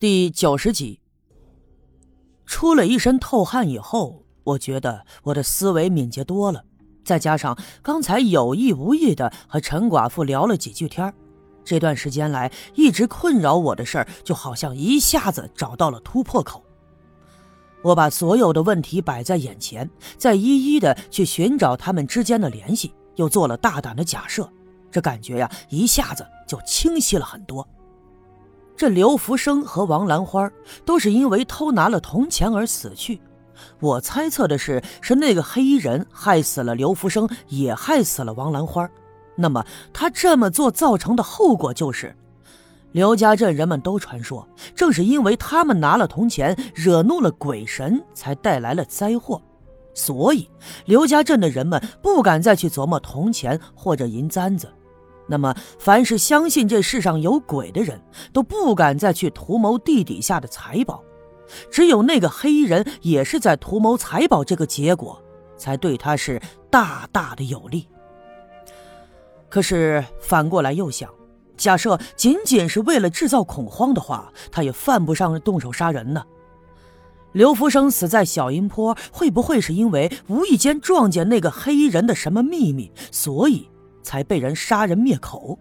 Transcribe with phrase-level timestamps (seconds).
[0.00, 1.00] 第九十集，
[2.46, 6.64] 出了一身透汗以后，我觉得我的思维敏捷多了。
[7.04, 11.12] 再加上刚才有意无意的和陈寡妇聊了几句天
[11.64, 16.62] 这段时间来一直困扰我的事儿，就好像一下子找到了突破口。
[17.82, 24.48] 我把所有的问题摆在眼前，再一一的去寻找他们之间的联系，又做了大胆的假设，
[24.92, 27.68] 这感觉呀，一下子就清晰了很多。
[28.78, 30.48] 这刘福生和王兰花
[30.84, 33.20] 都是因为偷拿了铜钱而死去。
[33.80, 38.88] 我猜测的是，是那个黑衣人害死了刘福生，也害死了王兰花。
[39.34, 42.14] 那么他这么做造成的后果就是，
[42.92, 44.46] 刘家镇人们都传说，
[44.76, 49.42] 正是因为他们拿了铜钱，惹怒了鬼神，才带来了灾祸。
[49.92, 50.48] 所以
[50.84, 54.72] 刘家镇的人们不敢再去琢磨铜钱或者银簪子。
[55.28, 58.00] 那么，凡是相信这世上有鬼的人，
[58.32, 61.04] 都不敢再去图谋地底下的财宝。
[61.70, 65.22] 只有那个黑衣人，也是在图谋财宝，这个结果
[65.56, 67.86] 才对他是大大的有利。
[69.48, 71.10] 可是反过来又想，
[71.56, 76.24] 假设仅仅是为了制造恐慌的话，他也犯不上动手杀人呢。
[77.32, 83.68] 刘福生死在小阴坡，会不会是因为无意间撞见那个黑衣人的什么秘密，所以？
[84.08, 85.58] 才被人杀人灭口，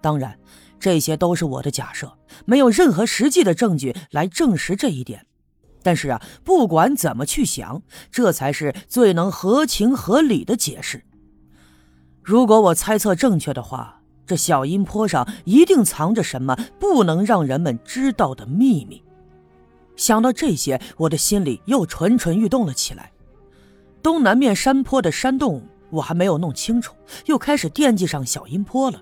[0.00, 0.36] 当然，
[0.80, 2.12] 这些都是我的假设，
[2.44, 5.24] 没有任何实际的证据来证实这一点。
[5.80, 7.80] 但是啊，不管怎么去想，
[8.10, 11.04] 这才是最能合情合理的解释。
[12.20, 19.00] 如果我猜测正确的话，这小阴坡上一定藏着什么不能让人们知道的秘密。
[19.94, 23.12] 想到这些，我的心里又蠢蠢欲动了起来。
[24.02, 25.62] 东南面山坡的山洞。
[25.90, 26.94] 我还没有弄清楚，
[27.26, 29.00] 又开始惦记上小阴坡了。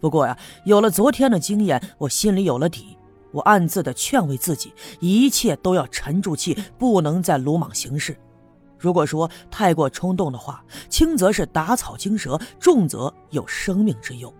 [0.00, 2.96] 不过呀，有了昨天的经验，我心里有了底。
[3.32, 8.16] 我暗自的劝慰自己，一切都要沉住气，不能再鲁莽行事。
[8.78, 14.32] 如果说太过冲动的话，轻则是打草惊蛇，重则有生命之忧。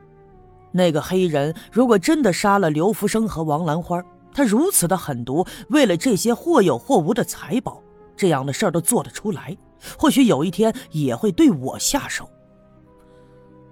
[0.73, 4.03] 那个黑衣人如果真的杀了刘福生和王兰花，
[4.33, 7.83] 他如此的狠毒，为了这些或有或无的财宝，
[8.17, 9.57] 这样的事儿都做得出来。
[9.99, 12.29] 或许有一天也会对我下手。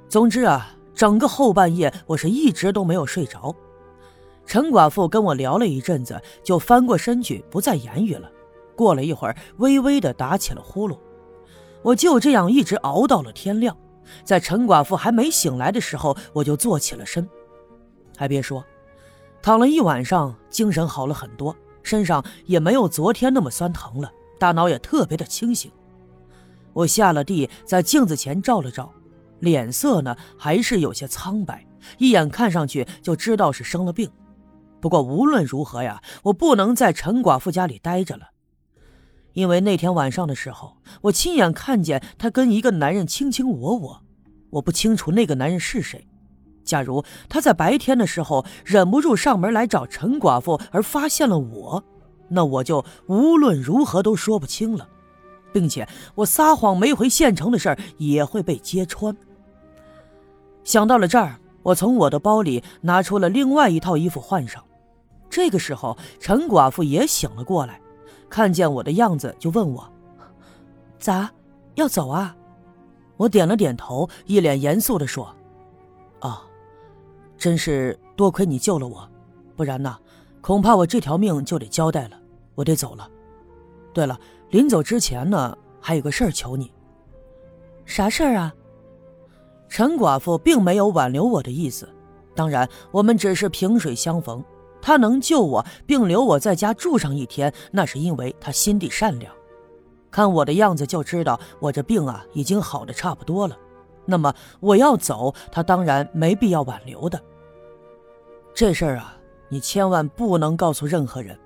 [0.09, 3.55] 总之啊，整个后半夜我是一直都没有睡着。
[4.47, 8.31] 陈寡妇跟我聊了一阵子，就翻过身去不再言语了。
[8.77, 10.99] 过了一会儿，微微的打起了呼噜。
[11.83, 13.77] 我就这样一直熬到了天亮。
[14.23, 17.27] 在陈寡妇还没醒来的时候，我就坐起了身。
[18.17, 18.63] 还别说，
[19.41, 25.73] 躺了一晚上，精神好了很多，身上也没有昨天那么酸疼了，大脑也特别的清醒。
[26.75, 28.93] 我下了地，在镜子前照了照，
[29.41, 31.67] 脸色呢还是有些苍白，
[31.99, 34.11] 一眼看上去就知道是生了病。
[34.81, 38.29] 不过无论如何呀，我不能在陈寡妇家里待着了，
[39.33, 44.03] 因为那天晚上的时候，我亲眼看见她跟一个男人卿卿我我。
[44.51, 46.07] 我不清楚那个男人是谁。
[46.65, 51.85] 假如他在白天的时候忍不住上门来找陈寡妇，而发现了我，
[52.29, 54.89] 那我就无论如何都说不清了。
[55.55, 59.17] 并且我撒谎没回县城的事儿也会被揭穿。
[60.65, 64.65] 想到了这儿，我从我的包里拿出了另外一套衣服换上。
[65.31, 67.81] 这个时候，陈寡妇也醒了过来，
[68.29, 69.89] 看见我的样子就问我
[70.99, 71.31] ：“咋，
[71.77, 72.35] 要走啊？”
[73.17, 75.33] 我点了点头，一脸严肃地说
[76.19, 76.43] ：“啊，
[77.39, 79.09] 真是多亏你救了我，
[79.55, 79.97] 不然呢，
[80.41, 82.19] 恐怕我这条命就得交代了。
[82.57, 83.09] 我得走了。
[83.93, 84.19] 对了。”
[84.55, 86.73] 临走之前呢，还有个事儿求你。
[87.85, 88.55] 啥事儿啊？
[89.69, 91.89] 陈寡妇并没有挽留我的意思，
[92.37, 94.45] 当然我们只是萍水相逢。
[94.81, 99.35] 她能救我并留我在家住上一天，那是因为她心地善良。
[100.09, 103.59] 看我的样子就知道我这病啊已经好的差不多了。
[104.07, 107.21] 那么我要走，她当然没必要挽留的。
[108.55, 109.17] 这事儿啊，
[109.49, 111.37] 你千万不能告诉任何人，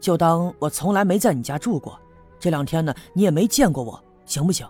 [0.00, 2.00] 就当我从来没在你家住过。
[2.38, 4.66] 这两天呢，你也没见过我，行不行？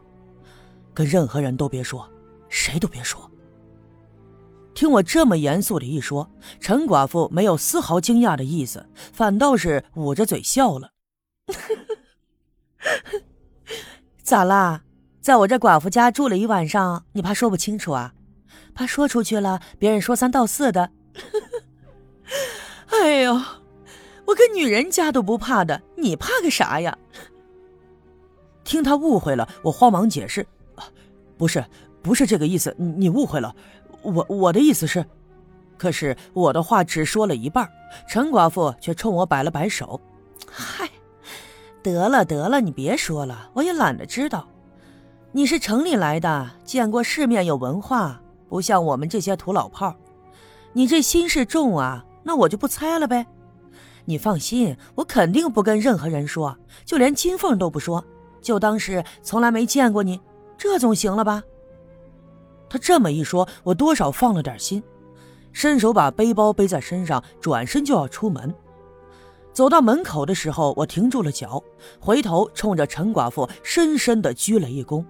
[0.95, 2.09] 跟任何人都别说，
[2.49, 3.31] 谁都别说。
[4.75, 6.31] 听我这么严肃的一说，
[6.61, 10.91] 陈寡妇没有丝毫惊讶的意思，反倒是捂着嘴笑了。
[14.23, 14.83] 咋啦？
[15.21, 18.15] 在我这寡妇家住了一晚上，你怕说不清楚啊？
[18.75, 20.91] 怕说出去了，别人说三道四的？
[22.89, 23.41] 哎呦，
[24.27, 26.99] 我个女人家都不怕的，你怕个啥呀？
[28.67, 30.47] 听他误会了，我慌忙解释
[31.39, 31.65] ：“不是，
[32.03, 33.55] 不是这个意思，你误会了。
[34.03, 35.07] 我我的意思是……
[35.79, 37.69] 可是我的话只说了一半，
[38.09, 40.01] 陈寡妇却冲我摆了摆手
[40.51, 40.89] ：“嗨，
[41.83, 44.49] 得了得了，你别说了，我也懒得知道。
[45.33, 49.95] 你是城里来的，见过世面，有文化，不像我们这些土老炮。
[50.73, 53.27] 你这心事重啊，那我就不猜了呗。
[54.07, 58.03] 你放心，我肯定不跟任何人说，就连金凤都不说，
[58.47, 60.21] 就当是从来没见过你，
[60.57, 61.43] 这总行了吧？”
[62.71, 64.81] 他这么一说，我多少放了点心。
[65.53, 68.55] 伸手把背包背在身上，转身就要出门。
[69.53, 71.61] 走到门口的时候，我停住了脚，
[71.99, 75.05] 回头冲着陈寡妇深深的鞠了一躬。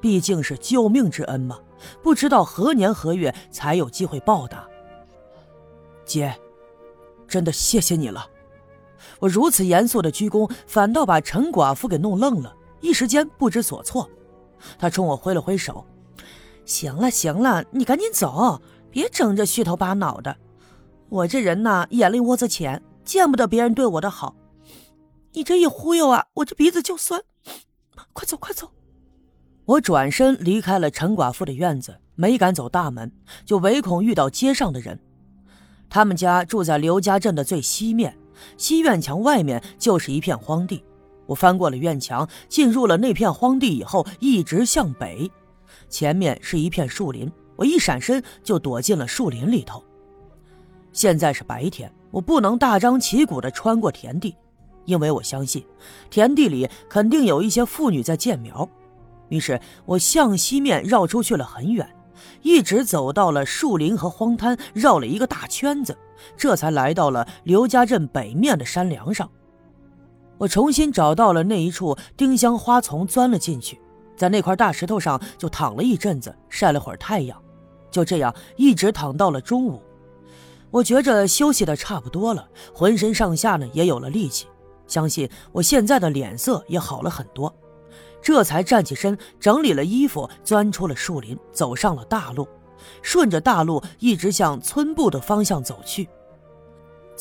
[0.00, 1.58] 毕竟是救命之恩嘛，
[2.02, 4.66] 不知道何年何月才有机会报答。
[6.06, 6.34] 姐，
[7.28, 8.26] 真的谢谢你了。
[9.18, 14.06] 我如此严肃的鞠躬，反倒把陈寡妇给弄愣了，一时间不知所措。
[14.78, 15.86] 他冲我挥了挥手
[16.66, 18.60] ：“行了行了，你赶紧走。”
[18.92, 20.36] 别整这虚头巴脑的，
[21.08, 24.36] 我这人呐，眼里窝子浅，见不得别人对我的好。
[25.32, 27.22] 你这一忽悠啊，我这鼻子就酸。
[28.12, 28.70] 快走，快走！
[29.64, 33.10] 我转身离开了陈寡妇的院子，没敢走大门，
[33.46, 35.00] 就唯恐遇到街上的人。
[35.88, 38.18] 他们家住在刘家镇的最西面，
[38.58, 40.84] 西院墙外面就是一片荒地。
[41.26, 45.30] 我翻过了院墙，进入了那片荒地以后，一直向北，
[45.88, 47.30] 前面是一片树林。
[47.56, 49.82] 我一闪身就躲进了树林里头。
[50.92, 54.34] 现在是白天，我不能大张旗鼓地穿过田地，
[54.84, 55.64] 因为我相信
[56.10, 58.68] 田地里肯定有一些妇女在建苗。
[59.28, 61.88] 于是我向西面绕出去了很远，
[62.42, 65.96] 一直走到了树林和荒滩，绕了一个大圈子，
[66.36, 69.30] 这才来到了刘家镇北面的山梁上。
[70.42, 73.80] 我重新找到了那一处丁香花丛，钻了进去。
[74.16, 77.40] 在那块大石头上就躺了一阵子，晒了会儿太阳，
[77.92, 79.80] 就这样一直躺到了中午。
[80.72, 84.48] 我觉着休息的差不多了，浑身上下呢也有了力气，
[84.88, 87.54] 相信我现在的脸色也好了很多，
[88.20, 92.48] 这才站起身，整理了衣服，钻出了树林，走上了大路，
[93.00, 96.08] 顺着大路一直向村部的方向走去。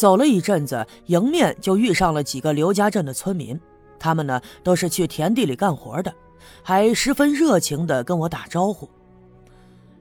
[0.01, 3.59] 走了一阵子，迎面就遇上了几个刘家镇的村民，
[3.99, 6.11] 他们呢都是去田地里干活的。
[6.63, 8.89] 还十分热情地跟我打招呼。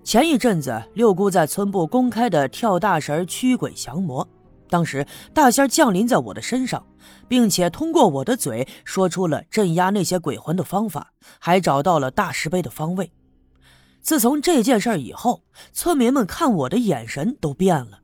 [0.03, 4.27] 前一阵子，六姑在村部公开的跳大神驱鬼降魔，
[4.71, 6.83] 当时大仙降临在我的身上，
[7.29, 13.13] 并且通过我的嘴说出了镇压那些鬼魂的方法，还找到了大石碑的方位。
[14.01, 15.43] 自从这件事以后，
[15.75, 18.00] 村民们看我的眼神都变了，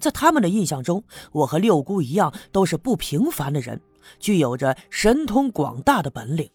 [0.00, 3.80] 在他们的印象中，我和六姑一样，都是不平凡的人，
[4.18, 6.50] 具有着神通广大的本领。